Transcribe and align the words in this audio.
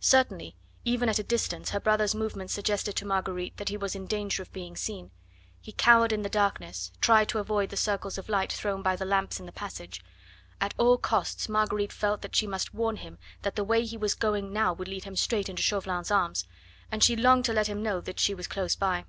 Certainly, 0.00 0.56
even 0.84 1.08
at 1.08 1.20
a 1.20 1.22
distance, 1.22 1.70
her 1.70 1.78
brother's 1.78 2.12
movements 2.12 2.52
suggested 2.52 2.96
to 2.96 3.06
Marguerite 3.06 3.58
that 3.58 3.68
he 3.68 3.76
was 3.76 3.94
in 3.94 4.06
danger 4.08 4.42
of 4.42 4.52
being 4.52 4.74
seen. 4.76 5.12
He 5.60 5.70
cowered 5.70 6.10
in 6.10 6.22
the 6.22 6.28
darkness, 6.28 6.90
tried 7.00 7.28
to 7.28 7.38
avoid 7.38 7.70
the 7.70 7.76
circles 7.76 8.18
of 8.18 8.28
light 8.28 8.52
thrown 8.52 8.82
by 8.82 8.96
the 8.96 9.04
lamps 9.04 9.38
in 9.38 9.46
the 9.46 9.52
passage. 9.52 10.04
At 10.60 10.74
all 10.78 10.98
costs 10.98 11.48
Marguerite 11.48 11.92
felt 11.92 12.22
that 12.22 12.34
she 12.34 12.44
must 12.44 12.74
warn 12.74 12.96
him 12.96 13.18
that 13.42 13.54
the 13.54 13.62
way 13.62 13.84
he 13.84 13.96
was 13.96 14.14
going 14.16 14.52
now 14.52 14.72
would 14.72 14.88
lead 14.88 15.04
him 15.04 15.14
straight 15.14 15.48
into 15.48 15.62
Chauvelin's 15.62 16.10
arms, 16.10 16.44
and 16.90 17.00
she 17.04 17.14
longed 17.14 17.44
to 17.44 17.52
let 17.52 17.68
him 17.68 17.80
know 17.80 18.00
that 18.00 18.18
she 18.18 18.34
was 18.34 18.48
close 18.48 18.74
by. 18.74 19.04